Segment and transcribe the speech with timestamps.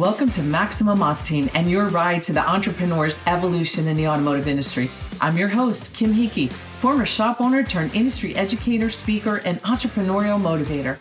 [0.00, 4.90] Welcome to Maximum Octane and your ride to the entrepreneur's evolution in the automotive industry.
[5.20, 10.96] I'm your host, Kim Hickey, former shop owner turned industry educator, speaker, and entrepreneurial motivator.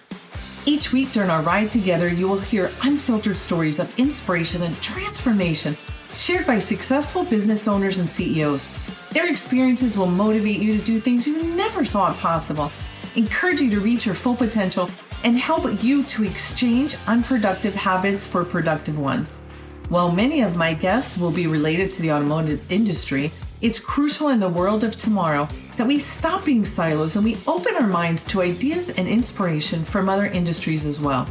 [0.65, 5.77] Each week during our ride together, you will hear unfiltered stories of inspiration and transformation
[6.13, 8.67] shared by successful business owners and CEOs.
[9.11, 12.69] Their experiences will motivate you to do things you never thought possible,
[13.15, 14.89] encourage you to reach your full potential,
[15.23, 19.41] and help you to exchange unproductive habits for productive ones.
[19.89, 24.39] While many of my guests will be related to the automotive industry, it's crucial in
[24.39, 28.41] the world of tomorrow that we stop being silos and we open our minds to
[28.41, 31.27] ideas and inspiration from other industries as well.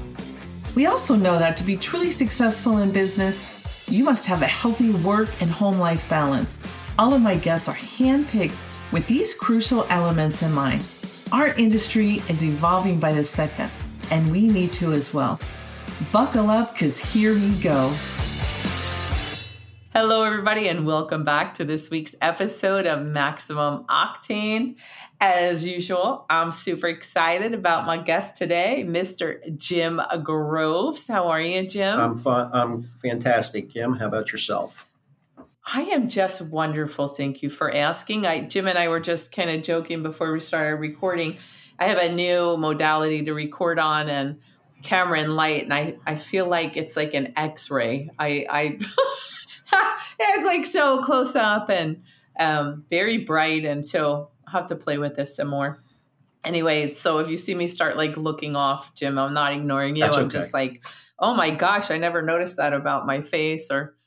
[0.75, 3.43] We also know that to be truly successful in business,
[3.89, 6.59] you must have a healthy work and home life balance.
[6.99, 8.57] All of my guests are handpicked
[8.93, 10.85] with these crucial elements in mind.
[11.31, 13.71] Our industry is evolving by the second,
[14.11, 15.39] and we need to as well.
[16.11, 17.93] Buckle up, because here we go.
[19.93, 24.79] Hello, everybody, and welcome back to this week's episode of Maximum Octane.
[25.21, 29.55] As usual, I'm super excited about my guest today, Mr.
[29.55, 31.07] Jim Groves.
[31.09, 32.01] How are you, Jim?
[32.01, 32.49] I'm fun.
[32.55, 33.97] I'm fantastic, Jim.
[33.97, 34.88] How about yourself?
[35.71, 37.09] I am just wonderful.
[37.09, 38.27] Thank you for asking.
[38.27, 41.37] I, Jim and I were just kind of joking before we started recording.
[41.79, 44.41] I have a new modality to record on and
[44.83, 48.09] camera and light, and I, I feel like it's like an X-ray.
[48.19, 48.79] I, I
[50.19, 52.03] it's like so close up and
[52.39, 55.83] um, very bright, and so I'll have to play with this some more.
[56.45, 60.05] Anyway, so if you see me start like looking off, Jim, I'm not ignoring you.
[60.05, 60.83] That's I'm just like,
[61.19, 63.98] oh my gosh, I never noticed that about my face or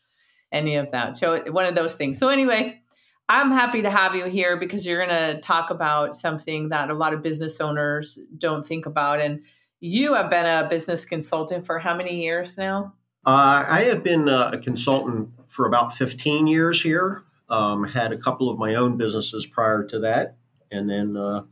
[0.51, 1.17] any of that.
[1.17, 2.19] So one of those things.
[2.19, 2.81] So anyway,
[3.29, 6.93] I'm happy to have you here because you're going to talk about something that a
[6.93, 9.21] lot of business owners don't think about.
[9.21, 9.43] And
[9.79, 12.93] you have been a business consultant for how many years now?
[13.25, 17.23] Uh, I have been uh, a consultant for about 15 years here.
[17.49, 20.37] Um, had a couple of my own businesses prior to that,
[20.71, 21.43] and then uh,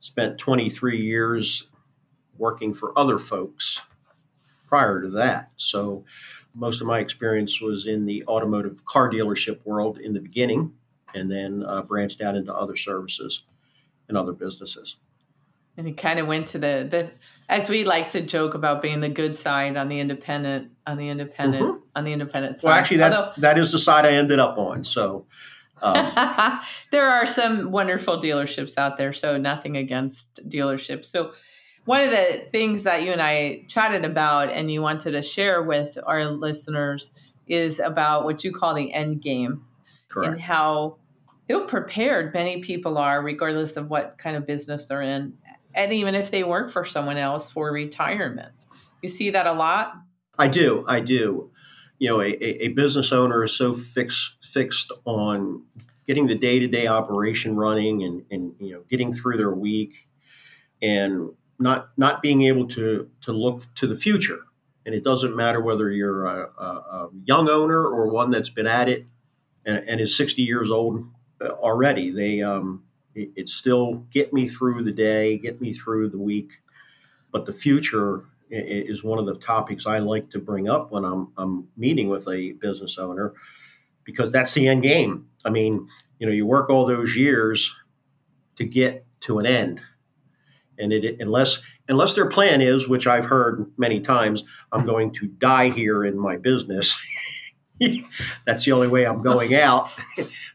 [0.00, 1.68] spent 23 years
[2.36, 3.82] working for other folks
[4.66, 5.50] prior to that.
[5.56, 6.04] So
[6.54, 10.72] most of my experience was in the automotive car dealership world in the beginning,
[11.14, 13.44] and then uh, branched out into other services
[14.08, 14.96] and other businesses.
[15.76, 17.10] And he kind of went to the the
[17.48, 21.08] as we like to joke about being the good side on the independent on the
[21.08, 21.80] independent Mhm.
[21.94, 22.66] on the independent side.
[22.68, 24.84] Well, actually, that's Although- that is the side I ended up on.
[24.84, 25.26] So.
[25.80, 26.10] Um,
[26.90, 31.06] there are some wonderful dealerships out there, so nothing against dealerships.
[31.06, 31.30] So,
[31.88, 35.62] one of the things that you and I chatted about and you wanted to share
[35.62, 37.14] with our listeners
[37.46, 39.64] is about what you call the end game
[40.10, 40.32] correct.
[40.32, 40.98] and how
[41.48, 45.32] ill prepared many people are, regardless of what kind of business they're in,
[45.74, 48.66] and even if they work for someone else for retirement.
[49.00, 49.94] You see that a lot?
[50.38, 50.84] I do.
[50.86, 51.50] I do.
[51.98, 55.62] You know, a, a, business owner is so fixed fixed on
[56.06, 60.06] getting the day to day operation running and, and you know getting through their week
[60.82, 64.40] and not not being able to to look to the future.
[64.86, 68.66] And it doesn't matter whether you're a, a, a young owner or one that's been
[68.66, 69.04] at it
[69.66, 71.04] and, and is 60 years old
[71.42, 72.10] already.
[72.10, 76.52] They um, it, it's still get me through the day, get me through the week,
[77.32, 81.32] but the future is one of the topics I like to bring up when I'm,
[81.36, 83.34] I'm meeting with a business owner
[84.04, 85.28] because that's the end game.
[85.44, 87.74] I mean, you know, you work all those years
[88.56, 89.80] to get to an end.
[90.78, 95.26] And it, unless unless their plan is, which I've heard many times, I'm going to
[95.26, 96.96] die here in my business.
[98.46, 99.90] that's the only way I'm going out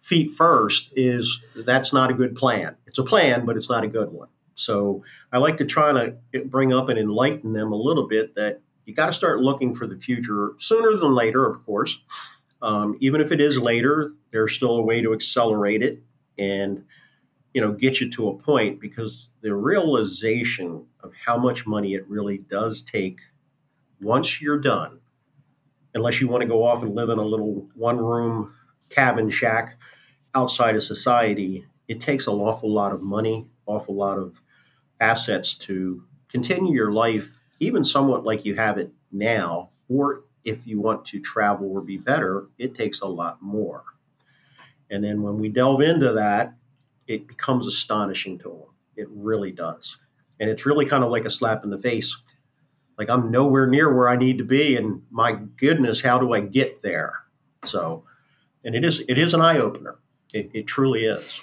[0.01, 0.91] feet first.
[0.95, 2.75] Is that's not a good plan.
[2.87, 4.29] It's a plan, but it's not a good one.
[4.55, 8.61] So I like to try to bring up and enlighten them a little bit that
[8.85, 12.01] you got to start looking for the future sooner than later, of course.
[12.61, 16.01] Um, even if it is later, there's still a way to accelerate it
[16.37, 16.85] and
[17.53, 22.07] you know get you to a point because the realization of how much money it
[22.07, 23.19] really does take
[24.01, 24.99] once you're done,
[25.93, 28.53] unless you want to go off and live in a little one room
[28.89, 29.77] cabin shack
[30.35, 34.41] outside of society, it takes an awful lot of money, awful lot of
[34.99, 40.79] assets to continue your life, even somewhat like you have it now, or if you
[40.79, 43.83] want to travel or be better, it takes a lot more.
[44.89, 46.53] And then when we delve into that,
[47.07, 48.69] it becomes astonishing to them.
[48.95, 49.97] It really does.
[50.39, 52.15] And it's really kind of like a slap in the face.
[52.97, 56.41] Like I'm nowhere near where I need to be, and my goodness, how do I
[56.41, 57.13] get there?
[57.65, 58.03] So,
[58.63, 59.97] and it is it is an eye opener.
[60.33, 61.41] It, it truly is.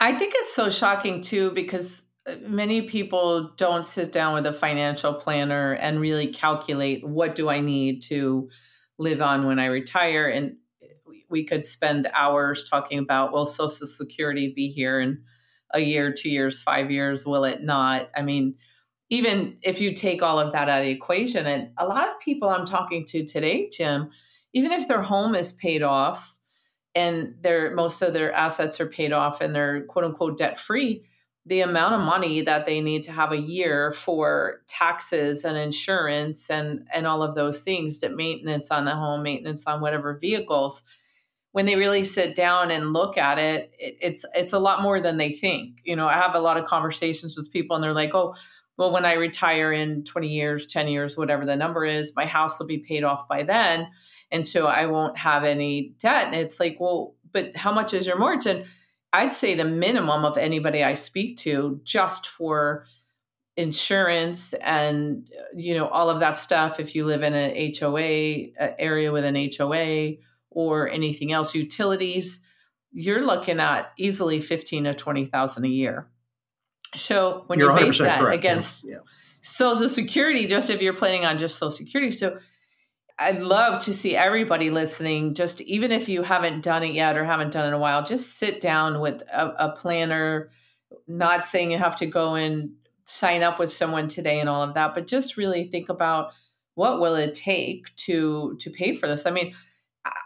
[0.00, 4.52] I think it's so shocking too because uh, many people don't sit down with a
[4.52, 8.48] financial planner and really calculate what do I need to
[8.98, 10.28] live on when I retire.
[10.28, 10.56] And
[11.30, 15.22] we could spend hours talking about, will Social Security be here in
[15.72, 18.10] a year, two years, five years, will it not?
[18.16, 18.56] I mean,
[19.08, 22.20] even if you take all of that out of the equation, and a lot of
[22.20, 24.10] people I'm talking to today, Jim,
[24.52, 26.36] even if their home is paid off
[26.94, 31.04] and their most of their assets are paid off and they're quote unquote debt free,
[31.46, 36.48] the amount of money that they need to have a year for taxes and insurance
[36.50, 40.82] and and all of those things that maintenance on the home maintenance on whatever vehicles
[41.52, 45.00] when they really sit down and look at it, it it's it's a lot more
[45.00, 47.92] than they think you know i have a lot of conversations with people and they're
[47.92, 48.34] like oh
[48.76, 52.58] well when i retire in 20 years 10 years whatever the number is my house
[52.58, 53.88] will be paid off by then
[54.30, 56.26] and so i won't have any debt.
[56.26, 58.46] And it's like well but how much is your mortgage?
[58.46, 58.66] And
[59.12, 62.84] I'd say the minimum of anybody I speak to just for
[63.56, 68.46] insurance and you know all of that stuff if you live in an HOA
[68.78, 70.14] area with an HOA
[70.50, 72.40] or anything else utilities
[72.92, 76.08] you're looking at easily 15 to 20,000 a year.
[76.96, 78.34] So when you're you base that correct.
[78.34, 78.98] against yeah.
[79.42, 82.38] social security just if you're planning on just social security so
[83.16, 87.24] I'd love to see everybody listening, just even if you haven't done it yet or
[87.24, 90.48] haven't done it in a while, just sit down with a, a planner,
[91.06, 92.70] not saying you have to go and
[93.04, 96.32] sign up with someone today and all of that, but just really think about
[96.76, 99.26] what will it take to to pay for this.
[99.26, 99.54] I mean,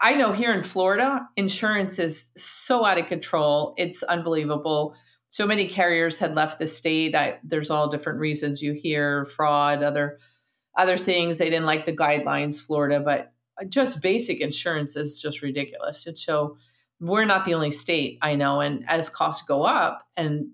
[0.01, 3.73] I know here in Florida, insurance is so out of control.
[3.77, 4.95] It's unbelievable.
[5.29, 7.13] So many carriers had left the state.
[7.15, 10.19] I, there's all different reasons you hear fraud, other
[10.77, 11.37] other things.
[11.37, 13.33] They didn't like the guidelines, Florida, but
[13.69, 16.05] just basic insurance is just ridiculous.
[16.05, 16.57] And so
[16.99, 18.61] we're not the only state I know.
[18.61, 20.51] And as costs go up, and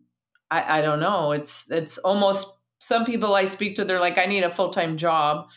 [0.50, 4.26] I, I don't know, it's it's almost some people I speak to, they're like, I
[4.26, 5.48] need a full time job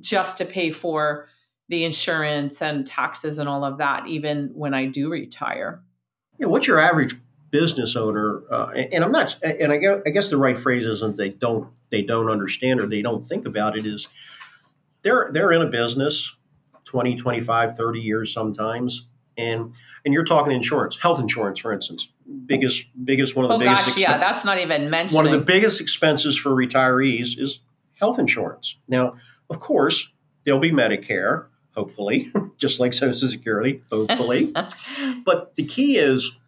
[0.00, 1.28] just to pay for
[1.68, 5.82] the insurance and taxes and all of that, even when I do retire.
[6.38, 7.14] Yeah, what's your average
[7.50, 8.42] business owner?
[8.50, 11.68] Uh, and I'm not, and I guess, I guess the right phrase isn't they don't
[11.90, 14.08] they don't understand or they don't think about it is
[15.02, 16.34] they're they're in a business
[16.84, 19.06] 20 25 30 years sometimes
[19.36, 19.74] and
[20.04, 22.08] and you're talking insurance health insurance for instance
[22.46, 25.26] biggest biggest one of the oh, biggest gosh, expen- yeah that's not even mentioned one
[25.26, 27.60] of the biggest expenses for retirees is
[27.94, 29.14] health insurance now
[29.50, 30.12] of course
[30.44, 34.52] there'll be medicare hopefully just like social security hopefully
[35.24, 36.38] but the key is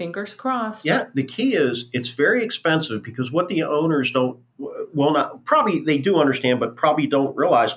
[0.00, 0.86] fingers crossed.
[0.86, 5.80] Yeah, the key is it's very expensive because what the owners don't, well, not probably
[5.80, 7.74] they do understand, but probably don't realize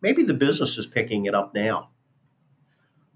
[0.00, 1.90] maybe the business is picking it up now.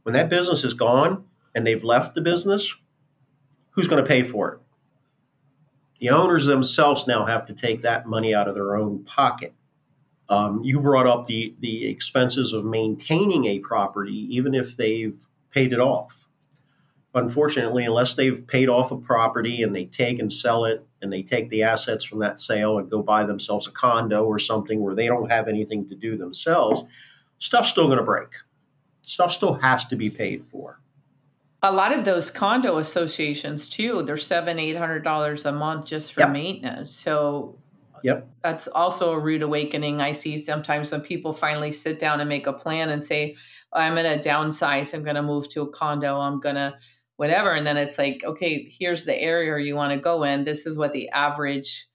[0.03, 1.25] When that business is gone
[1.55, 2.75] and they've left the business,
[3.71, 4.61] who's going to pay for it?
[6.01, 9.55] The owners themselves now have to take that money out of their own pocket.
[10.29, 15.17] Um, you brought up the the expenses of maintaining a property, even if they've
[15.51, 16.27] paid it off
[17.17, 21.23] unfortunately, unless they've paid off a property and they take and sell it and they
[21.23, 24.95] take the assets from that sale and go buy themselves a condo or something where
[24.95, 26.85] they don't have anything to do themselves,
[27.39, 28.29] stuff's still going to break.
[29.03, 30.81] Stuff still has to be paid for.
[31.63, 36.13] A lot of those condo associations too, they're seven, eight hundred dollars a month just
[36.13, 36.31] for yep.
[36.31, 36.93] maintenance.
[36.93, 37.57] So
[38.07, 38.29] Yep.
[38.45, 40.01] That's also a rude awakening.
[40.01, 43.35] I see sometimes when people finally sit down and make a plan and say,
[43.73, 46.75] I'm going to downsize, I'm going to move to a condo, I'm going to
[47.17, 50.67] whatever and then it's like okay here's the area you want to go in this
[50.67, 51.89] is what the average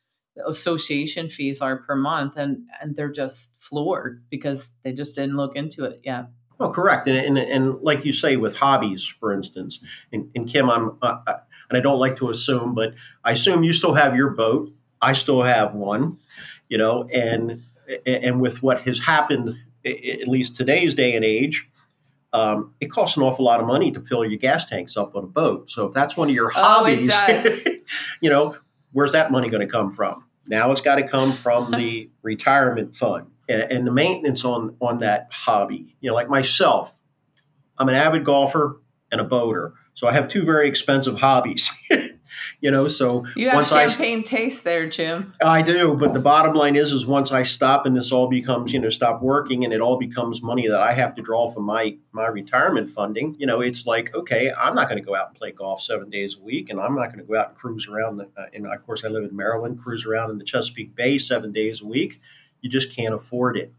[0.48, 5.56] association fees are per month and and they're just floored because they just didn't look
[5.56, 6.26] into it yet
[6.60, 7.08] Oh, correct.
[7.08, 11.18] And, and, and like you say, with hobbies, for instance, and, and Kim, I'm, uh,
[11.26, 11.38] uh
[11.70, 14.72] and I don't like to assume, but I assume you still have your boat.
[15.02, 16.18] I still have one,
[16.70, 17.64] you know, and,
[18.06, 21.68] and with what has happened, at least today's day and age,
[22.34, 25.24] um, it costs an awful lot of money to fill your gas tanks up on
[25.24, 25.70] a boat.
[25.70, 27.56] So if that's one of your hobbies, oh,
[28.22, 28.56] you know,
[28.94, 30.24] where's that money going to come from?
[30.48, 35.00] Now it's got to come from the retirement fund and, and the maintenance on on
[35.00, 35.96] that hobby.
[36.00, 37.00] You know, like myself,
[37.78, 38.82] I'm an avid golfer
[39.12, 41.70] and a boater, so I have two very expensive hobbies.
[42.62, 45.34] you know so you have champagne I, taste there jim.
[45.44, 48.72] I do but the bottom line is is once i stop and this all becomes
[48.72, 51.64] you know stop working and it all becomes money that i have to draw from
[51.64, 55.30] my my retirement funding you know it's like okay i'm not going to go out
[55.30, 57.58] and play golf seven days a week and i'm not going to go out and
[57.58, 60.46] cruise around the, uh, and of course i live in maryland cruise around in the
[60.46, 62.22] chesapeake bay seven days a week.
[62.62, 63.74] You just can't afford it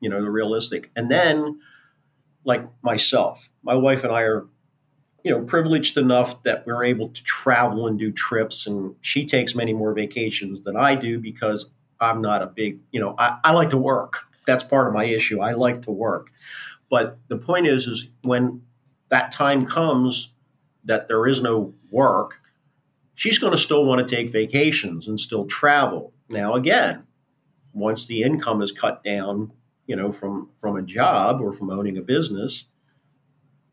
[0.00, 0.90] you know the realistic.
[0.94, 1.60] And then
[2.44, 4.46] like myself my wife and i are
[5.26, 8.64] you know, privileged enough that we're able to travel and do trips.
[8.64, 11.68] And she takes many more vacations than I do because
[11.98, 14.20] I'm not a big, you know, I, I like to work.
[14.46, 15.40] That's part of my issue.
[15.40, 16.30] I like to work.
[16.88, 18.62] But the point is, is when
[19.08, 20.30] that time comes
[20.84, 22.38] that there is no work,
[23.16, 26.12] she's going to still want to take vacations and still travel.
[26.28, 27.04] Now, again,
[27.72, 29.50] once the income is cut down,
[29.88, 32.66] you know, from from a job or from owning a business,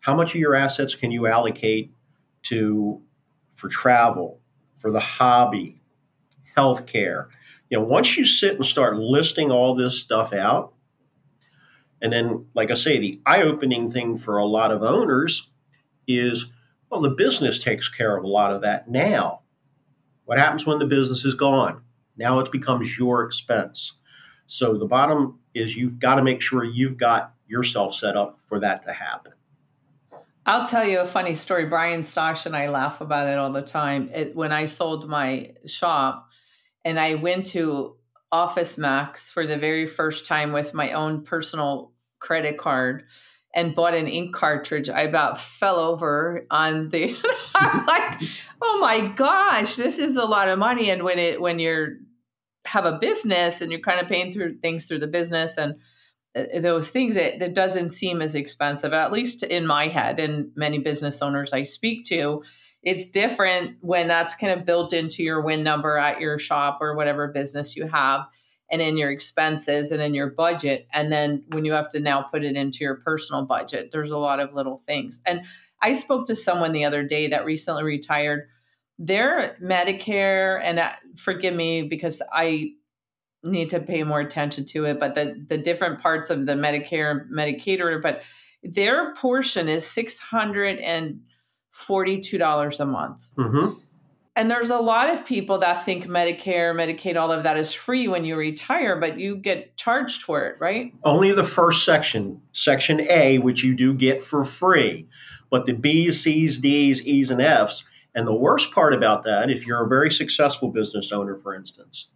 [0.04, 1.94] how much of your assets can you allocate
[2.44, 3.02] to
[3.54, 4.42] for travel,
[4.76, 5.82] for the hobby,
[6.58, 7.28] healthcare?
[7.70, 10.74] You know, once you sit and start listing all this stuff out,
[12.02, 15.50] and then, like I say, the eye-opening thing for a lot of owners
[16.06, 16.52] is,
[16.90, 19.44] well, the business takes care of a lot of that now.
[20.26, 21.82] What happens when the business is gone?
[22.18, 23.94] Now it becomes your expense.
[24.48, 28.60] So the bottom is you've got to make sure you've got yourself set up for
[28.60, 29.32] that to happen.
[30.46, 31.66] I'll tell you a funny story.
[31.66, 34.10] Brian Stosh and I laugh about it all the time.
[34.14, 36.30] It, when I sold my shop
[36.84, 37.96] and I went to
[38.32, 43.04] Office Max for the very first time with my own personal credit card
[43.56, 47.16] and bought an ink cartridge, I about fell over on the.
[47.88, 48.22] Like,
[48.62, 50.90] oh my gosh, this is a lot of money.
[50.90, 51.98] And when it when you're
[52.66, 55.76] have a business and you're kind of paying through things through the business and
[56.34, 60.80] those things it, it doesn't seem as expensive at least in my head and many
[60.80, 62.44] business owners i speak to
[62.84, 66.96] it's different when that's kind of built into your win number at your shop or
[66.96, 68.26] whatever business you have
[68.70, 70.88] and in your expenses and in your budget.
[70.94, 74.18] And then when you have to now put it into your personal budget there's a
[74.18, 75.22] lot of little things.
[75.26, 75.46] And
[75.82, 78.48] i spoke to someone the other day that recently retired.
[79.00, 82.74] Their medicare and uh, forgive me because i
[83.44, 85.00] need to pay more attention to it.
[85.00, 88.24] But the the different parts of the Medicare and Medicaid, but
[88.64, 91.22] their portion is six hundred and
[91.72, 93.24] forty two dollars a month.
[93.38, 93.80] Mm-hmm.
[94.36, 98.08] And there's a lot of people that think Medicare, Medicaid, all of that is free
[98.08, 100.92] when you retire, but you get charged for it, right?
[101.04, 105.08] Only the first section, Section A, which you do get for free.
[105.52, 107.84] But the B's, C's, D's, E's, and F's,
[108.16, 112.08] and the worst part about that, if you're a very successful business owner, for instance,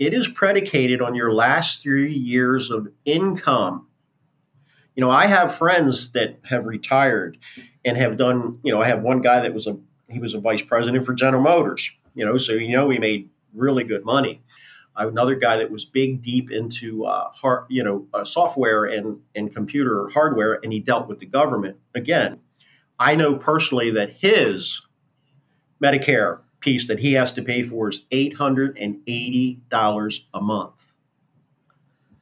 [0.00, 3.86] it is predicated on your last three years of income.
[4.96, 7.36] You know, I have friends that have retired
[7.84, 9.78] and have done, you know, I have one guy that was a
[10.08, 13.28] he was a vice president for General Motors, you know, so you know he made
[13.54, 14.42] really good money.
[14.96, 18.86] I have another guy that was big deep into uh, hard, you know, uh, software
[18.86, 21.76] and and computer hardware, and he dealt with the government.
[21.94, 22.40] Again,
[22.98, 24.82] I know personally that his
[25.82, 30.94] Medicare piece that he has to pay for is $880 a month.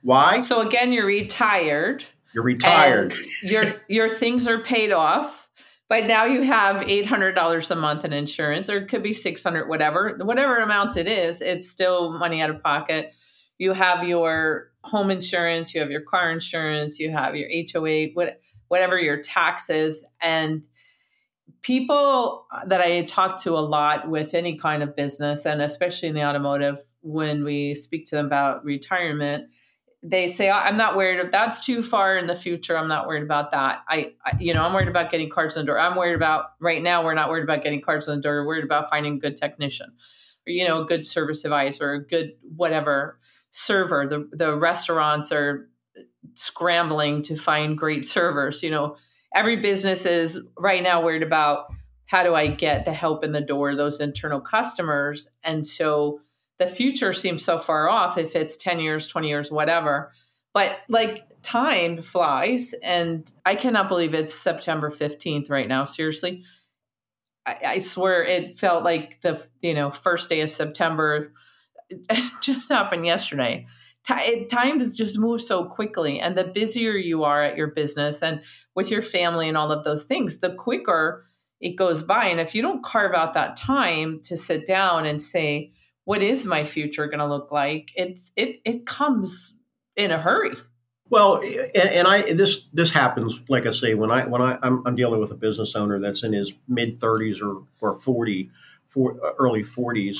[0.03, 0.43] Why?
[0.43, 2.05] So again, you're retired.
[2.33, 3.15] You're retired.
[3.43, 5.51] your your things are paid off,
[5.89, 10.17] but now you have $800 a month in insurance or it could be 600 whatever.
[10.21, 13.13] Whatever amount it is, it's still money out of pocket.
[13.59, 18.41] You have your home insurance, you have your car insurance, you have your HOA, what,
[18.69, 20.67] whatever your taxes and
[21.63, 26.15] people that I talk to a lot with any kind of business, and especially in
[26.15, 29.49] the automotive, when we speak to them about retirement,
[30.03, 31.33] they say, "I'm not worried.
[31.33, 32.79] That's too far in the future.
[32.79, 33.83] I'm not worried about that.
[33.89, 35.79] I, I, you know, I'm worried about getting cards in the door.
[35.79, 37.05] I'm worried about right now.
[37.05, 38.43] We're not worried about getting cards in the door.
[38.43, 39.91] We're worried about finding a good technician,
[40.47, 43.19] or you know, a good service advisor, a good whatever
[43.51, 44.07] server.
[44.07, 45.69] The the restaurants are
[46.35, 48.63] scrambling to find great servers.
[48.63, 48.97] You know."
[49.35, 51.67] Every business is right now worried about
[52.07, 55.31] how do I get the help in the door, those internal customers.
[55.43, 56.21] And so
[56.59, 60.13] the future seems so far off if it's 10 years, 20 years, whatever.
[60.55, 65.85] But like time flies, and I cannot believe it's September 15th right now.
[65.85, 66.43] Seriously.
[67.47, 71.33] I, swear it felt like the you know first day of September
[72.43, 73.67] just happened yesterday
[74.09, 78.43] time has just moved so quickly and the busier you are at your business and
[78.75, 81.23] with your family and all of those things the quicker
[81.61, 82.27] it goes by.
[82.27, 85.71] And if you don't carve out that time to sit down and say
[86.05, 87.91] what is my future going to look like?
[87.95, 89.55] it's it it comes
[89.97, 90.53] in a hurry.
[91.11, 94.87] Well and, and i this this happens like i say when i when i i'm,
[94.87, 98.51] I'm dealing with a business owner that's in his mid 30s or or 40
[98.87, 100.19] for, early 40s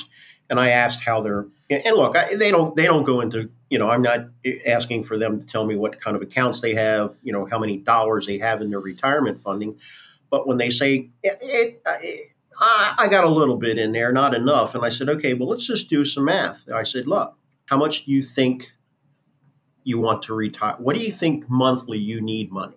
[0.49, 3.77] and i asked how they're and look I, they don't they don't go into you
[3.77, 4.27] know, I'm not
[4.65, 7.59] asking for them to tell me what kind of accounts they have, you know, how
[7.59, 9.77] many dollars they have in their retirement funding.
[10.31, 14.33] But when they say, it, it, it, I got a little bit in there, not
[14.33, 14.75] enough.
[14.75, 16.69] And I said, okay, well, let's just do some math.
[16.69, 18.73] I said, look, how much do you think
[19.83, 20.75] you want to retire?
[20.77, 22.75] What do you think monthly you need money?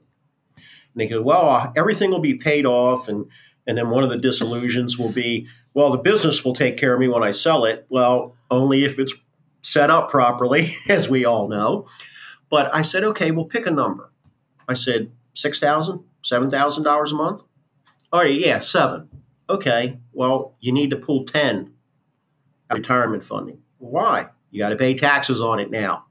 [0.57, 3.09] And they go, well, uh, everything will be paid off.
[3.09, 3.27] And,
[3.67, 7.01] and then one of the disillusions will be, well, the business will take care of
[7.01, 7.87] me when I sell it.
[7.89, 9.15] Well, only if it's
[9.63, 11.87] set up properly, as we all know.
[12.51, 14.13] But I said, okay, we'll pick a number.
[14.69, 17.43] I said, $6,000, $7,000 a month?
[18.13, 19.09] All right, yeah, seven.
[19.49, 21.73] Okay, well, you need to pull 10
[22.71, 23.59] retirement funding.
[23.79, 24.29] Why?
[24.51, 26.07] You got to pay taxes on it now.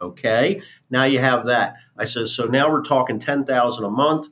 [0.00, 1.76] Okay, now you have that.
[1.96, 4.28] I said, so now we're talking 10,000 a month,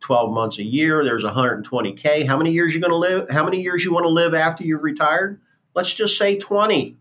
[0.00, 1.04] 12 months a year.
[1.04, 2.26] There's 120K.
[2.26, 3.30] How many years you going to live?
[3.30, 5.40] How many years you want to live after you've retired?
[5.74, 6.96] Let's just say 20.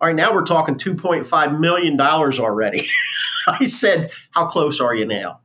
[0.00, 2.86] All right, now we're talking $2.5 million already.
[3.48, 5.40] I said, how close are you now?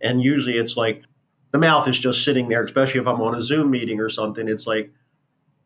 [0.00, 1.02] And usually it's like
[1.50, 4.48] the mouth is just sitting there, especially if I'm on a Zoom meeting or something.
[4.48, 4.92] It's like,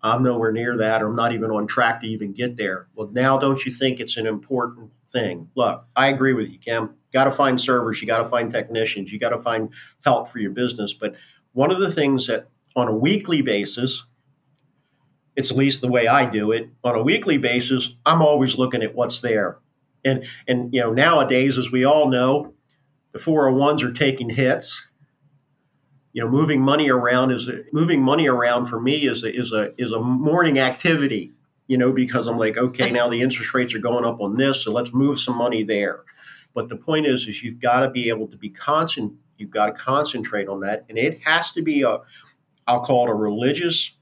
[0.02, 2.88] I'm nowhere near that, or I'm not even on track to even get there.
[2.95, 5.50] Well, now don't you think it's an important thing?
[5.55, 6.95] Look, I agree with you, Kim.
[7.12, 9.71] Got to find servers, you got to find technicians, you got to find
[10.05, 10.93] help for your business.
[10.93, 11.17] But
[11.52, 14.07] one of the things that on a weekly basis,
[15.40, 16.70] it's at least the way I do it.
[16.85, 19.59] On a weekly basis, I'm always looking at what's there.
[20.04, 22.54] And and you know, nowadays, as we all know,
[23.12, 24.87] the 401s are taking hits
[26.12, 29.73] you know, moving money around is moving money around for me is a, is a
[29.80, 31.32] is a morning activity.
[31.68, 34.64] You know, because I'm like, okay, now the interest rates are going up on this,
[34.64, 36.00] so let's move some money there.
[36.52, 39.12] But the point is, is you've got to be able to be constant.
[39.38, 41.99] You've got to concentrate on that, and it has to be a,
[42.66, 43.92] I'll call it a religious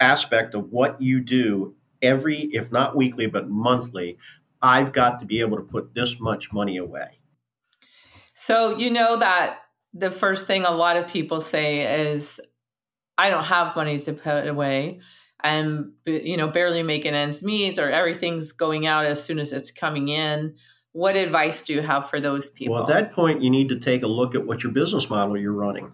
[0.00, 4.18] aspect of what you do every, if not weekly, but monthly.
[4.60, 7.20] I've got to be able to put this much money away.
[8.34, 9.60] So you know that
[9.94, 12.40] the first thing a lot of people say is,
[13.16, 15.00] I don't have money to put away.
[15.42, 19.70] I'm, you know, barely making ends meet or everything's going out as soon as it's
[19.70, 20.54] coming in.
[20.92, 22.74] What advice do you have for those people?
[22.74, 25.36] Well, at that point, you need to take a look at what your business model
[25.36, 25.92] you're running.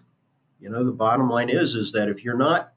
[0.59, 2.73] You know, the bottom line is, is that if you're not,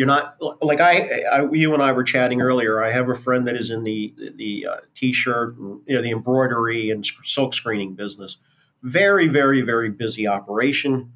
[0.00, 2.82] you're not like I, I you and I were chatting earlier.
[2.82, 6.90] I have a friend that is in the the uh, t-shirt, you know, the embroidery
[6.90, 8.38] and silk screening business
[8.82, 11.12] very, very, very busy operation.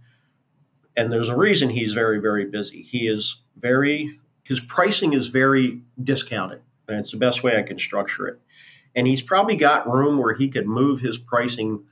[0.96, 2.82] And there's a reason he's very, very busy.
[2.82, 6.60] He is very, his pricing is very discounted.
[6.88, 8.40] And it's the best way I can structure it.
[8.94, 11.84] And he's probably got room where he could move his pricing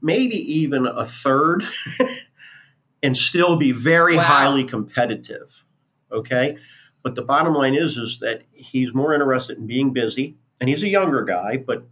[0.00, 1.64] maybe even a third
[3.02, 4.22] and still be very wow.
[4.22, 5.64] highly competitive.
[6.10, 6.56] Okay.
[7.02, 10.36] But the bottom line is, is that he's more interested in being busy.
[10.60, 11.86] And he's a younger guy, but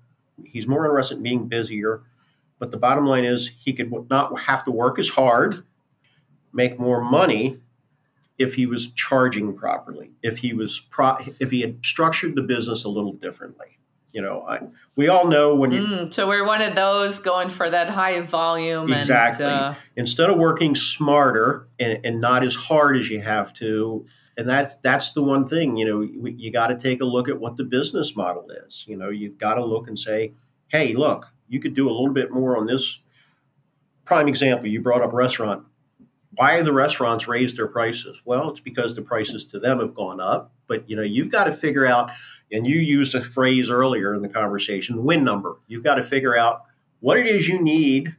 [0.45, 2.03] he's more interested in being busier
[2.59, 5.65] but the bottom line is he could not have to work as hard,
[6.53, 7.61] make more money
[8.39, 12.85] if he was charging properly, if he was pro- if he had structured the business
[12.85, 13.79] a little differently.
[14.15, 14.61] You know, I,
[14.95, 15.85] we all know when you.
[15.85, 18.93] Mm, so we're one of those going for that high volume.
[18.93, 19.45] Exactly.
[19.45, 24.07] And, uh, Instead of working smarter and, and, not as hard as you have to,
[24.37, 25.77] and that that's the one thing.
[25.77, 28.85] You know, we, you got to take a look at what the business model is.
[28.87, 30.33] You know, you've got to look and say,
[30.69, 33.01] hey, look, you could do a little bit more on this.
[34.05, 35.65] Prime example, you brought up restaurant.
[36.37, 38.21] Why the restaurants raised their prices?
[38.25, 40.53] Well, it's because the prices to them have gone up.
[40.67, 42.11] But you know, you've got to figure out,
[42.51, 45.57] and you used a phrase earlier in the conversation, win number.
[45.67, 46.63] You've got to figure out
[47.01, 48.17] what it is you need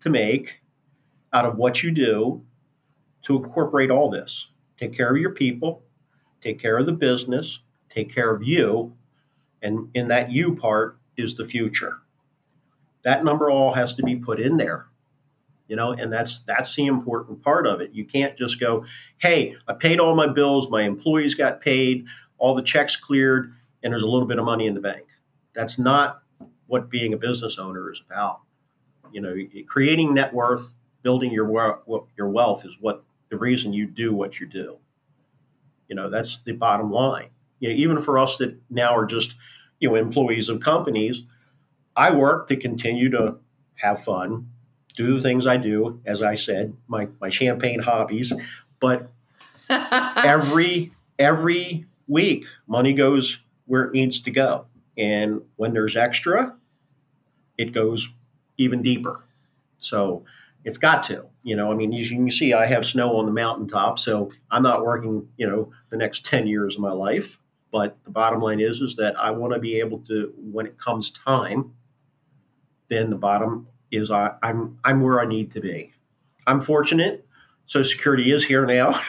[0.00, 0.60] to make
[1.32, 2.42] out of what you do
[3.22, 4.48] to incorporate all this.
[4.78, 5.82] Take care of your people,
[6.40, 8.94] take care of the business, take care of you,
[9.62, 12.00] and in that you part is the future
[13.04, 14.86] that number all has to be put in there
[15.68, 17.92] you know and that's that's the important part of it.
[17.92, 18.84] You can't just go
[19.18, 22.06] hey i paid all my bills my employees got paid
[22.38, 25.06] all the checks cleared and there's a little bit of money in the bank.
[25.54, 26.22] That's not
[26.66, 28.40] what being a business owner is about.
[29.12, 29.34] You know
[29.66, 31.82] creating net worth building your
[32.16, 34.78] your wealth is what the reason you do what you do.
[35.88, 37.28] You know that's the bottom line.
[37.60, 39.36] You know even for us that now are just
[39.80, 41.24] you know employees of companies
[41.96, 43.36] I work to continue to
[43.76, 44.48] have fun,
[44.96, 48.32] do the things I do, as I said, my, my champagne hobbies.
[48.80, 49.10] But
[49.68, 54.66] every every week, money goes where it needs to go.
[54.96, 56.54] And when there's extra,
[57.58, 58.08] it goes
[58.58, 59.24] even deeper.
[59.78, 60.24] So
[60.64, 63.26] it's got to, you know, I mean, as you can see, I have snow on
[63.26, 67.38] the mountaintop, so I'm not working, you know, the next 10 years of my life.
[67.70, 70.78] But the bottom line is, is that I want to be able to, when it
[70.78, 71.74] comes time,
[72.88, 75.92] then the bottom is I, I'm I'm where I need to be.
[76.46, 77.26] I'm fortunate.
[77.66, 79.00] Social Security is here now.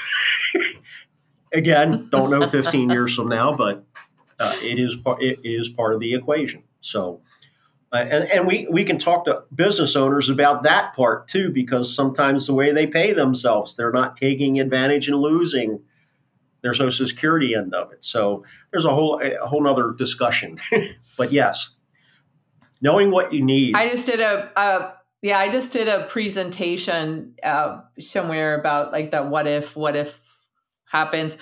[1.54, 3.86] Again, don't know 15 years from now, but
[4.39, 6.63] uh, it is part it is part of the equation.
[6.82, 7.21] So,
[7.91, 11.93] Uh, and and we, we can talk to business owners about that part too, because
[11.95, 15.82] sometimes the way they pay themselves, they're not taking advantage and losing
[16.62, 18.04] their social security end of it.
[18.04, 20.60] So there's a whole a whole other discussion.
[21.17, 21.74] but yes,
[22.81, 23.75] knowing what you need.
[23.75, 29.11] I just did a, a yeah, I just did a presentation uh, somewhere about like
[29.11, 30.21] that what if what if
[30.85, 31.38] happens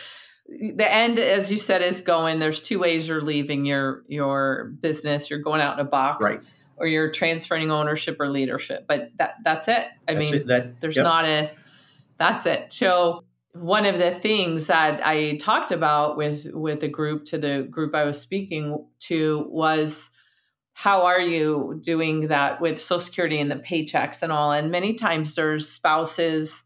[0.48, 5.30] the end as you said is going there's two ways you're leaving your your business
[5.30, 6.39] you're going out in a box right
[6.76, 10.48] or you're transferring ownership or leadership but that that's it i that's mean it.
[10.48, 11.04] That, there's yep.
[11.04, 11.52] not a
[12.17, 17.26] that's it so one of the things that i talked about with with the group
[17.26, 20.10] to the group i was speaking to was
[20.74, 24.52] how are you doing that with social security and the paychecks and all?
[24.52, 26.64] And many times there's spouses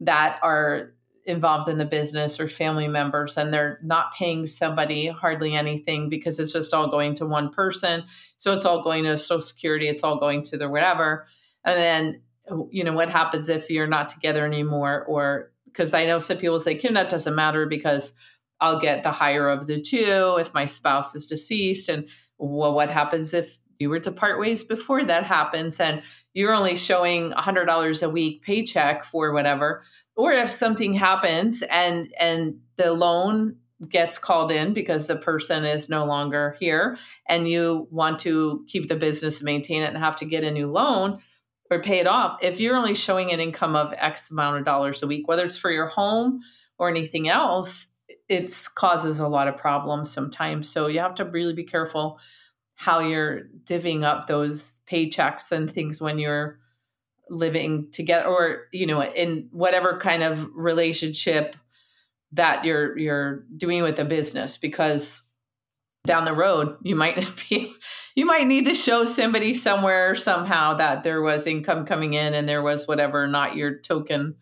[0.00, 0.94] that are
[1.26, 6.40] involved in the business or family members and they're not paying somebody hardly anything because
[6.40, 8.04] it's just all going to one person.
[8.38, 11.26] So it's all going to social security it's all going to the whatever.
[11.64, 12.22] And then
[12.70, 16.58] you know what happens if you're not together anymore or because i know some people
[16.58, 18.12] say kim that doesn't matter because
[18.60, 22.90] i'll get the higher of the two if my spouse is deceased and well what
[22.90, 25.80] happens if you were to part ways before that happens?
[25.80, 26.02] And
[26.34, 29.82] you're only showing $100 a week paycheck for whatever.
[30.14, 33.56] Or if something happens and and the loan
[33.88, 38.88] gets called in because the person is no longer here and you want to keep
[38.88, 41.18] the business maintain it and have to get a new loan
[41.70, 45.02] or pay it off if you're only showing an income of x amount of dollars
[45.02, 46.40] a week whether it's for your home
[46.78, 47.86] or anything else
[48.30, 50.70] it causes a lot of problems sometimes.
[50.70, 52.20] So you have to really be careful
[52.76, 56.60] how you're divvying up those paychecks and things when you're
[57.28, 61.54] living together or you know in whatever kind of relationship
[62.32, 65.22] that you're you're doing with a business because
[66.06, 67.72] down the road you might be
[68.16, 72.48] you might need to show somebody somewhere somehow that there was income coming in and
[72.48, 74.34] there was whatever not your token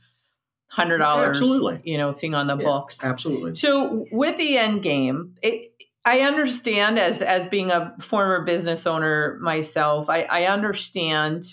[0.68, 1.40] hundred dollars
[1.84, 3.02] you know thing on the yeah, books.
[3.02, 3.54] absolutely.
[3.54, 5.72] So with the end game it,
[6.04, 11.44] I understand as as being a former business owner myself, I, I understand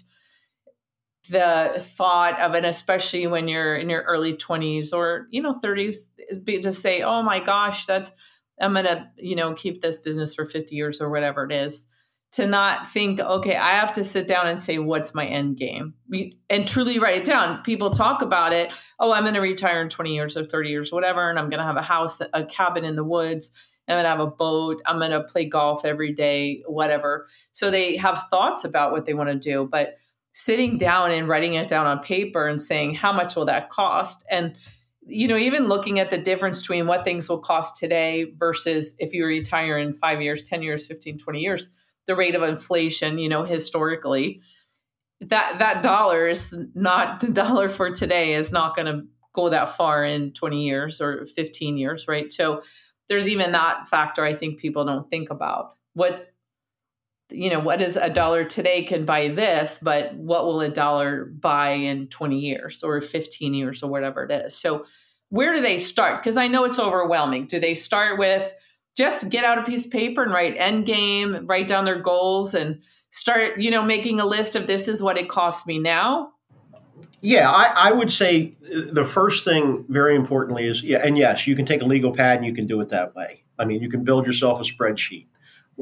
[1.30, 6.10] the thought of it, especially when you're in your early 20s or you know 30s,
[6.62, 8.12] to say, "Oh my gosh, that's
[8.60, 11.88] I'm gonna you know keep this business for 50 years or whatever it is."
[12.36, 15.94] To not think, okay, I have to sit down and say, what's my end game?
[16.50, 17.62] and truly write it down.
[17.64, 18.72] People talk about it.
[19.00, 21.60] Oh, I'm going to retire in 20 years or 30 years, whatever, and I'm going
[21.60, 23.52] to have a house, a cabin in the woods
[23.88, 24.82] I'm going to have a boat.
[24.86, 27.28] I'm going to play golf every day, whatever.
[27.52, 29.98] So they have thoughts about what they want to do, but
[30.34, 34.26] sitting down and writing it down on paper and saying, how much will that cost?
[34.30, 34.56] And,
[35.06, 39.14] you know, even looking at the difference between what things will cost today versus if
[39.14, 41.70] you retire in five years, 10 years, 15, 20 years,
[42.08, 44.42] the rate of inflation, you know, historically,
[45.22, 49.76] that that dollar is not the dollar for today is not going to go that
[49.76, 52.32] far in 20 years or 15 years, right?
[52.32, 52.62] So
[53.10, 55.76] there's even that factor I think people don't think about.
[55.94, 56.32] What
[57.32, 61.26] you know, what is a dollar today can buy this, but what will a dollar
[61.26, 64.56] buy in 20 years or 15 years or whatever it is?
[64.56, 64.86] So
[65.30, 66.22] where do they start?
[66.22, 67.48] Because I know it's overwhelming.
[67.48, 68.54] Do they start with
[68.96, 72.54] just get out a piece of paper and write end game, write down their goals
[72.54, 76.32] and start, you know, making a list of this is what it costs me now?
[77.22, 81.48] Yeah, I, I, would say uh, the first thing, very importantly, is yeah, and yes,
[81.48, 83.44] you can take a legal pad and you can do it that way.
[83.58, 85.26] I mean, you can build yourself a spreadsheet,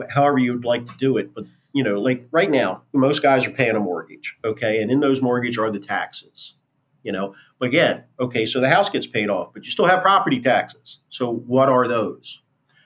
[0.10, 1.34] however you'd like to do it.
[1.34, 5.02] But you know, like right now, most guys are paying a mortgage, okay, and in
[5.02, 6.56] those mortgage are the taxes.
[7.04, 10.02] You know, but again, okay, so the house gets paid off, but you still have
[10.02, 11.00] property taxes.
[11.10, 12.42] So what are those?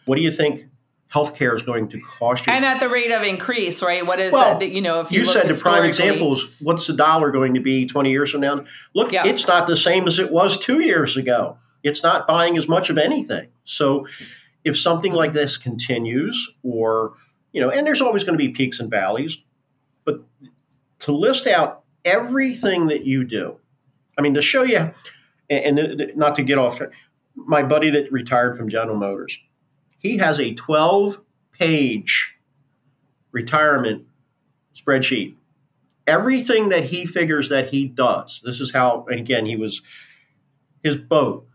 [0.08, 0.67] What do you think
[1.13, 2.54] healthcare is going to cost you.
[2.54, 4.06] And at the rate of increase, right?
[4.06, 7.32] What is well, you know, if you, you said the prime examples, what's the dollar
[7.32, 8.65] going to be 20 years from now?
[8.93, 9.26] Look, yeah.
[9.26, 11.58] it's not the same as it was two years ago.
[11.84, 13.48] It's not buying as much of anything.
[13.63, 14.08] So
[14.63, 17.13] if something like this continues, or,
[17.54, 19.43] you know, and there's always going to be peaks and valleys,
[20.04, 20.22] but
[21.00, 23.58] to list out everything that you do,
[24.17, 24.91] I mean, to show you,
[25.50, 26.82] and, not to get off,
[27.36, 29.39] my buddy that retired from General Motors,
[29.98, 32.38] he has a 12 page
[33.32, 34.06] retirement
[34.74, 35.36] spreadsheet.
[36.06, 39.82] Everything that he figures that he does, this is how, and again, he was
[40.84, 41.46] his boat,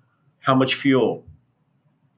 [0.40, 1.24] how much fuel,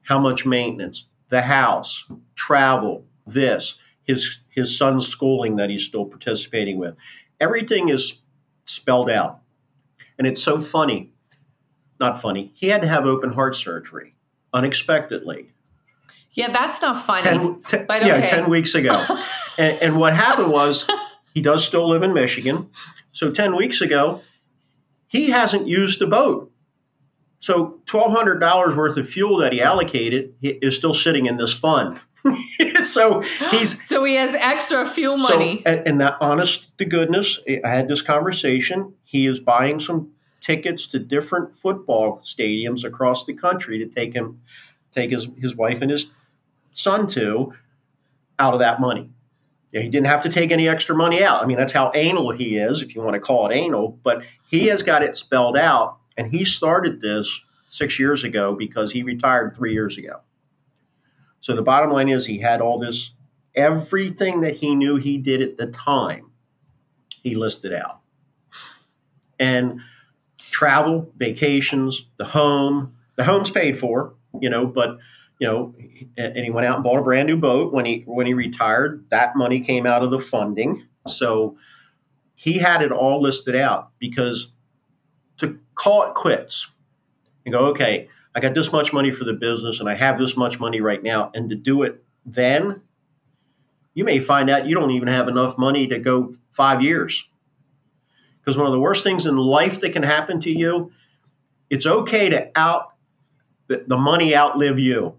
[0.03, 6.77] how much maintenance, the house, travel, this, his his son's schooling that he's still participating
[6.77, 6.95] with.
[7.39, 8.21] Everything is
[8.65, 9.41] spelled out.
[10.17, 11.11] And it's so funny.
[11.99, 12.51] Not funny.
[12.55, 14.15] He had to have open heart surgery
[14.53, 15.51] unexpectedly.
[16.35, 17.23] Yeah, that's not funny.
[17.23, 18.91] Ten, ten but yeah, 10 weeks ago.
[19.57, 20.85] and, and what happened was
[21.33, 22.69] he does still live in Michigan.
[23.13, 24.21] So 10 weeks ago,
[25.07, 26.51] he hasn't used the boat.
[27.39, 31.99] So $1,200 worth of fuel that he allocated is still sitting in this fund.
[32.81, 33.21] so
[33.51, 35.61] he's so he has extra fuel money.
[35.65, 38.95] So, and, and that honest to goodness, I had this conversation.
[39.03, 44.41] He is buying some tickets to different football stadiums across the country to take him,
[44.91, 46.09] take his, his wife and his
[46.75, 47.53] son to
[48.37, 49.09] out of that money.
[49.71, 51.41] Yeah, he didn't have to take any extra money out.
[51.41, 54.23] I mean, that's how anal he is, if you want to call it anal, but
[54.49, 55.97] he has got it spelled out.
[56.17, 60.21] And he started this six years ago because he retired three years ago.
[61.41, 63.11] So the bottom line is he had all this,
[63.53, 66.31] everything that he knew he did at the time,
[67.21, 67.99] he listed out.
[69.39, 69.81] And
[70.51, 74.97] travel, vacations, the home, the home's paid for, you know, but
[75.39, 75.75] you know,
[76.17, 79.05] and he went out and bought a brand new boat when he when he retired.
[79.09, 80.85] That money came out of the funding.
[81.07, 81.57] So
[82.35, 84.51] he had it all listed out because
[85.37, 86.69] to call it quits
[87.45, 90.35] and go, okay, I got this much money for the business and I have this
[90.35, 92.81] much money right now, and to do it then,
[93.93, 97.27] you may find out you don't even have enough money to go five years.
[98.39, 100.91] Because one of the worst things in life that can happen to you,
[101.69, 102.93] it's okay to out
[103.67, 105.15] the money outlive you.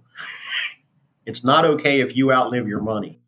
[1.26, 3.20] It's not okay if you outlive your money.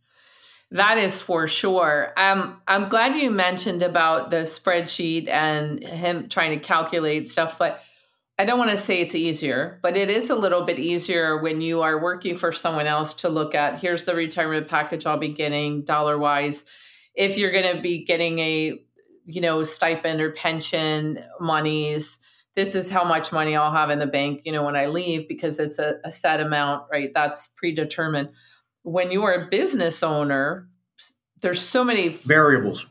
[0.71, 2.13] That is for sure.
[2.17, 7.83] Um, I'm glad you mentioned about the spreadsheet and him trying to calculate stuff, but
[8.39, 11.61] I don't want to say it's easier, but it is a little bit easier when
[11.61, 15.29] you are working for someone else to look at here's the retirement package I'll be
[15.29, 16.65] getting dollar wise.
[17.15, 18.81] If you're going to be getting a,
[19.25, 22.19] you know, stipend or pension monies,
[22.59, 25.29] this is how much money I'll have in the bank, you know, when I leave
[25.29, 27.13] because it's a, a set amount, right?
[27.15, 28.31] That's predetermined.
[28.83, 30.69] When you are a business owner,
[31.41, 32.87] there's so many variables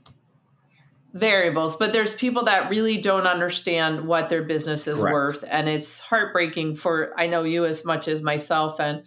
[1.14, 5.14] variables but there's people that really don't understand what their business is Correct.
[5.14, 9.04] worth and it's heartbreaking for i know you as much as myself and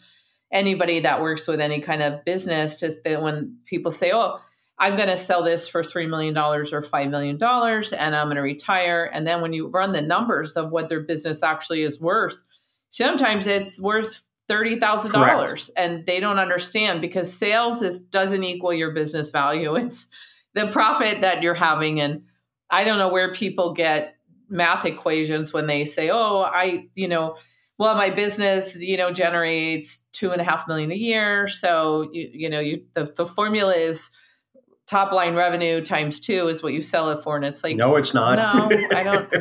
[0.50, 4.40] anybody that works with any kind of business just that when people say oh
[4.80, 8.42] I'm going to sell this for $3 million or $5 million and I'm going to
[8.42, 9.10] retire.
[9.12, 12.40] And then when you run the numbers of what their business actually is worth,
[12.88, 19.30] sometimes it's worth $30,000 and they don't understand because sales is doesn't equal your business
[19.30, 19.76] value.
[19.86, 20.08] It's
[20.54, 22.00] the profit that you're having.
[22.00, 22.24] And
[22.70, 24.16] I don't know where people get
[24.48, 27.36] math equations when they say, oh, I, you know,
[27.78, 31.46] well, my business, you know, generates two and a half million a year.
[31.46, 34.10] So, you, you know, you, the, the formula is
[34.90, 37.36] top line revenue times two is what you sell it for.
[37.36, 38.36] And it's like, no, it's not.
[38.36, 39.32] No, I don't.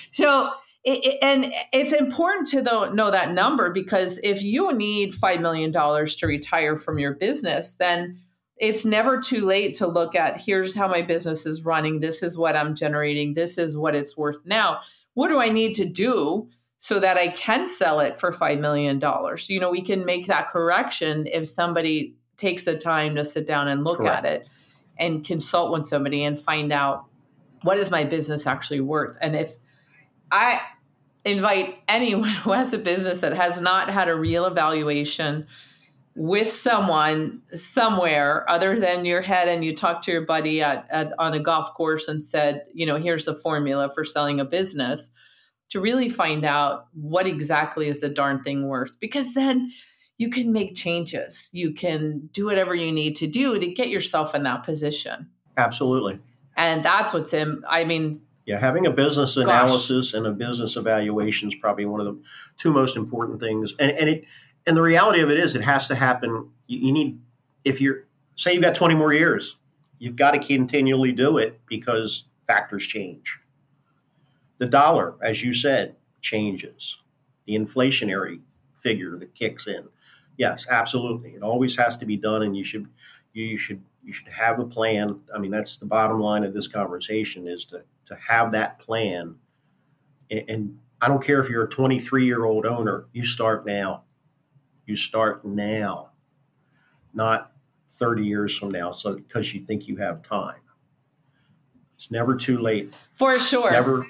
[0.12, 0.50] so,
[0.84, 5.40] it, it, and it's important to though, know that number because if you need $5
[5.40, 8.16] million to retire from your business, then
[8.56, 12.00] it's never too late to look at here's how my business is running.
[12.00, 13.34] This is what I'm generating.
[13.34, 14.80] This is what it's worth now.
[15.12, 18.98] What do I need to do so that I can sell it for $5 million?
[19.48, 23.68] You know, we can make that correction if somebody takes the time to sit down
[23.68, 24.24] and look Correct.
[24.24, 24.48] at it
[24.98, 27.06] and consult with somebody and find out
[27.62, 29.56] what is my business actually worth and if
[30.30, 30.60] i
[31.24, 35.46] invite anyone who has a business that has not had a real evaluation
[36.16, 41.12] with someone somewhere other than your head and you talk to your buddy at, at,
[41.18, 45.10] on a golf course and said you know here's a formula for selling a business
[45.70, 49.70] to really find out what exactly is the darn thing worth because then
[50.18, 51.48] you can make changes.
[51.52, 55.28] You can do whatever you need to do to get yourself in that position.
[55.56, 56.20] Absolutely.
[56.56, 60.18] And that's what's in, I mean, yeah, having a business analysis gosh.
[60.18, 62.20] and a business evaluation is probably one of the
[62.58, 63.74] two most important things.
[63.78, 64.24] And, and it,
[64.66, 66.50] and the reality of it is, it has to happen.
[66.66, 67.20] You, you need,
[67.64, 68.04] if you're,
[68.36, 69.56] say you've got 20 more years,
[69.98, 73.38] you've got to continually do it because factors change.
[74.58, 76.98] The dollar, as you said, changes.
[77.46, 78.40] The inflationary
[78.76, 79.88] figure that kicks in
[80.36, 81.30] yes, absolutely.
[81.30, 82.86] It always has to be done, and you should
[83.32, 85.20] you should you should have a plan.
[85.34, 89.36] I mean, that's the bottom line of this conversation is to to have that plan.
[90.30, 94.04] And, and I don't care if you're a 23 year old owner, you start now.
[94.86, 96.10] You start now,
[97.14, 97.52] not
[97.88, 100.60] 30 years from now, so because you think you have time.
[101.96, 102.94] It's never too late.
[103.14, 103.70] For sure.
[103.70, 104.06] Never.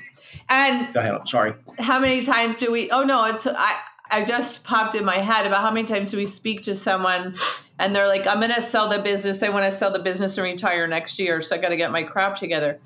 [0.49, 1.15] And go ahead.
[1.15, 1.55] I'm sorry.
[1.79, 2.91] How many times do we?
[2.91, 3.79] Oh no, it's I.
[4.11, 7.35] I just popped in my head about how many times do we speak to someone
[7.79, 9.43] and they're like, I'm going to sell the business.
[9.43, 11.43] I want to sell the business and retire next year.
[11.43, 12.81] So I got to get my crap together.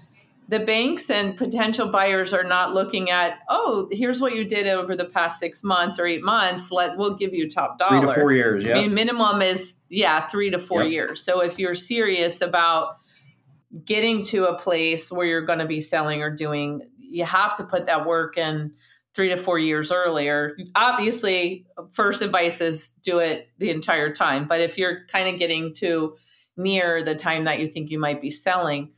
[0.49, 4.97] the banks and potential buyers are not looking at, oh, here's what you did over
[4.97, 6.73] the past six months or eight months.
[6.73, 8.01] Let we'll give you top dollar.
[8.01, 8.65] Three to four years.
[8.65, 8.79] Yeah.
[8.79, 10.93] I mean, minimum is yeah, three to four yep.
[10.93, 11.23] years.
[11.23, 12.97] So if you're serious about
[13.85, 17.65] getting to a place where you're going to be selling or doing, you have to
[17.65, 18.73] put that work in
[19.15, 20.57] three to four years earlier.
[20.75, 24.47] Obviously, first advice is do it the entire time.
[24.47, 26.15] But if you're kind of getting to
[26.57, 28.93] near the time that you think you might be selling,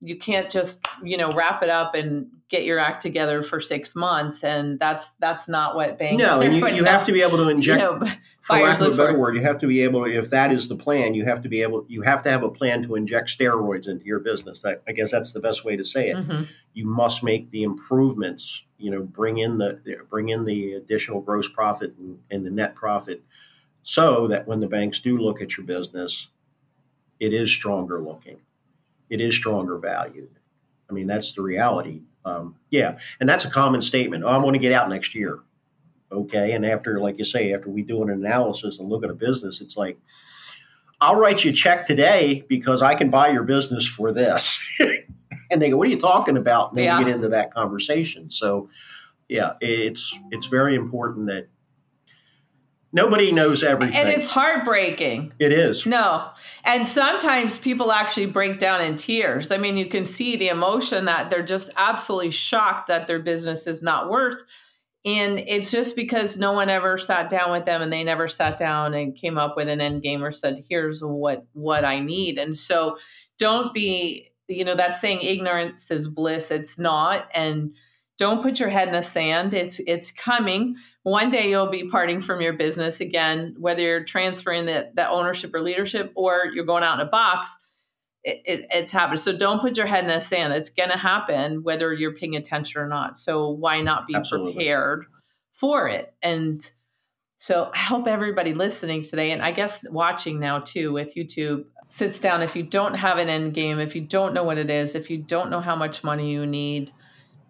[0.00, 3.96] you can't just you know wrap it up and get your act together for six
[3.96, 7.36] months and that's that's not what banks no and you, you have to be able
[7.36, 8.06] to inject you know,
[8.40, 10.68] for lack of a better word you have to be able to, if that is
[10.68, 13.28] the plan you have to be able you have to have a plan to inject
[13.28, 16.44] steroids into your business that i guess that's the best way to say it mm-hmm.
[16.74, 21.48] you must make the improvements you know bring in the bring in the additional gross
[21.48, 23.22] profit and, and the net profit
[23.82, 26.28] so that when the banks do look at your business
[27.20, 28.38] it is stronger looking
[29.08, 30.30] it is stronger valued.
[30.88, 32.02] I mean, that's the reality.
[32.24, 34.24] Um, yeah, and that's a common statement.
[34.24, 35.40] Oh, I want to get out next year.
[36.10, 39.14] Okay, and after, like you say, after we do an analysis and look at a
[39.14, 39.98] business, it's like,
[41.00, 44.64] I'll write you a check today because I can buy your business for this.
[45.50, 46.98] and they go, "What are you talking about?" And then yeah.
[46.98, 48.30] we get into that conversation.
[48.30, 48.68] So,
[49.28, 51.48] yeah, it's it's very important that
[52.96, 53.94] Nobody knows everything.
[53.94, 55.34] And it's heartbreaking.
[55.38, 55.84] It is.
[55.84, 56.30] No.
[56.64, 59.52] And sometimes people actually break down in tears.
[59.52, 63.66] I mean, you can see the emotion that they're just absolutely shocked that their business
[63.66, 64.42] is not worth.
[65.04, 68.56] And it's just because no one ever sat down with them and they never sat
[68.56, 72.38] down and came up with an end game or said, here's what what I need.
[72.38, 72.96] And so
[73.38, 76.50] don't be, you know, that saying ignorance is bliss.
[76.50, 77.28] It's not.
[77.34, 77.74] And
[78.18, 79.52] don't put your head in the sand.
[79.52, 80.76] It's it's coming.
[81.02, 85.52] One day you'll be parting from your business again, whether you're transferring that that ownership
[85.54, 87.54] or leadership or you're going out in a box.
[88.24, 89.18] It, it, it's happening.
[89.18, 90.52] So don't put your head in the sand.
[90.52, 93.16] It's going to happen whether you're paying attention or not.
[93.16, 94.54] So why not be Absolutely.
[94.54, 95.04] prepared
[95.52, 96.12] for it?
[96.22, 96.60] And
[97.36, 102.20] so I hope everybody listening today, and I guess watching now too with YouTube, sits
[102.20, 102.42] down.
[102.42, 105.10] If you don't have an end game, if you don't know what it is, if
[105.10, 106.92] you don't know how much money you need,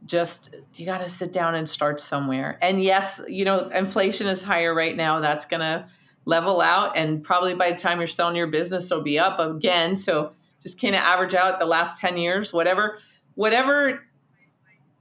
[0.05, 2.59] just you got to sit down and start somewhere.
[2.62, 5.20] And yes, you know, inflation is higher right now.
[5.20, 5.87] That's going to
[6.25, 6.96] level out.
[6.96, 9.96] And probably by the time you're selling your business, it'll be up again.
[9.96, 12.99] So just kind of average out the last 10 years, whatever,
[13.35, 14.07] whatever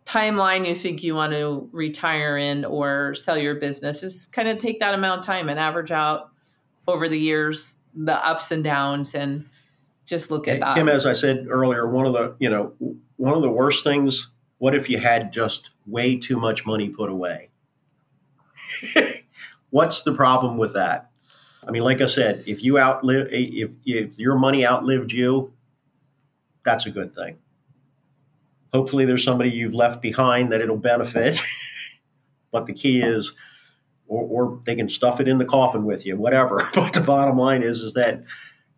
[0.05, 4.59] timeline you think you want to retire in or sell your business, just kind of
[4.59, 6.29] take that amount of time and average out
[6.87, 9.45] over the years the ups and downs and
[10.05, 10.75] just look at that.
[10.75, 12.73] Kim, as I said earlier, one of the, you know,
[13.15, 17.09] one of the worst things what if you had just way too much money put
[17.09, 17.49] away?
[19.69, 21.11] What's the problem with that?
[21.67, 25.53] I mean, like I said, if you outlive, if, if your money outlived you,
[26.63, 27.37] that's a good thing.
[28.73, 31.41] Hopefully, there's somebody you've left behind that it'll benefit.
[32.51, 33.33] but the key is,
[34.07, 36.61] or, or, they can stuff it in the coffin with you, whatever.
[36.75, 38.23] but the bottom line is, is that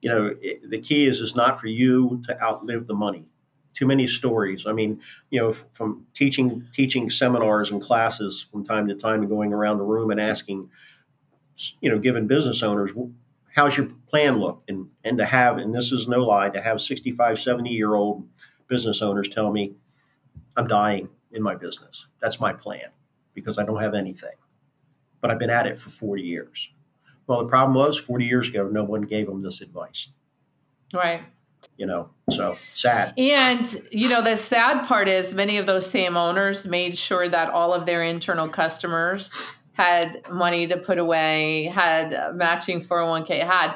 [0.02, 3.30] you know it, the key is is not for you to outlive the money
[3.78, 4.66] too many stories.
[4.66, 9.30] I mean, you know, from teaching teaching seminars and classes from time to time and
[9.30, 10.70] going around the room and asking,
[11.80, 12.92] you know, given business owners,
[13.54, 14.64] how's your plan look?
[14.68, 18.28] And and to have, and this is no lie, to have 65, 70 year old
[18.68, 19.76] business owners tell me,
[20.56, 22.08] I'm dying in my business.
[22.20, 22.90] That's my plan
[23.36, 24.36] because I don't have anything.
[25.22, 26.70] But I've been at it for 40 years.
[27.26, 30.10] Well, the problem was 40 years ago, no one gave them this advice.
[30.94, 31.24] Right
[31.78, 36.18] you know so sad and you know the sad part is many of those same
[36.18, 39.32] owners made sure that all of their internal customers
[39.74, 43.76] had money to put away had matching 401k had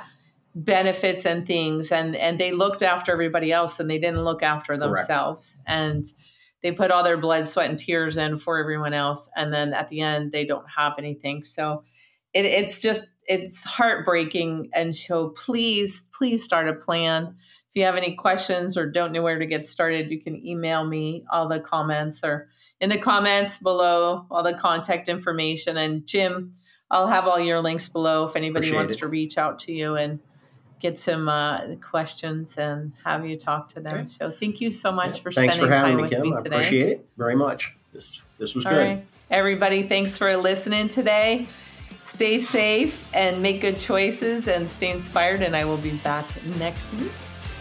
[0.56, 4.76] benefits and things and and they looked after everybody else and they didn't look after
[4.76, 5.70] themselves Correct.
[5.70, 6.06] and
[6.62, 9.90] they put all their blood sweat and tears in for everyone else and then at
[9.90, 11.84] the end they don't have anything so
[12.34, 17.36] it, it's just it's heartbreaking and so please please start a plan
[17.72, 20.86] if you have any questions or don't know where to get started, you can email
[20.86, 22.50] me all the comments or
[22.82, 25.78] in the comments below, all the contact information.
[25.78, 26.54] And Jim,
[26.90, 28.98] I'll have all your links below if anybody Appreciate wants it.
[28.98, 30.20] to reach out to you and
[30.82, 34.00] get some uh, questions and have you talk to them.
[34.00, 34.08] Okay.
[34.08, 35.24] So thank you so much yeah.
[35.24, 36.22] for thanks spending for time me, with Kim.
[36.22, 36.56] me today.
[36.56, 37.76] I appreciate it very much.
[37.94, 38.88] This, this was all good.
[38.88, 39.06] Right.
[39.30, 41.48] Everybody, thanks for listening today.
[42.06, 45.42] Stay safe and make good choices and stay inspired.
[45.42, 46.26] And I will be back
[46.58, 47.12] next week.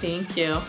[0.01, 0.61] Thank you.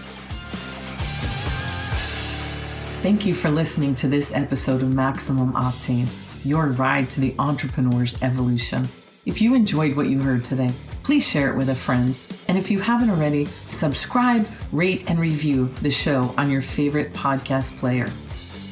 [3.01, 6.07] Thank you for listening to this episode of Maximum Octane,
[6.43, 8.87] your ride to the entrepreneur's evolution.
[9.25, 10.71] If you enjoyed what you heard today,
[11.01, 12.15] please share it with a friend
[12.51, 17.77] And if you haven't already, subscribe, rate, and review the show on your favorite podcast
[17.77, 18.09] player.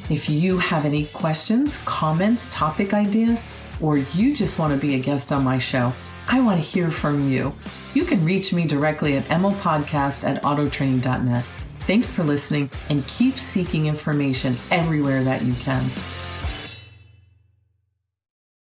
[0.09, 3.41] If you have any questions, comments, topic ideas,
[3.79, 5.93] or you just want to be a guest on my show,
[6.27, 7.55] I want to hear from you.
[7.93, 11.45] You can reach me directly at emopodcast at autotraining.net.
[11.87, 15.89] Thanks for listening and keep seeking information everywhere that you can.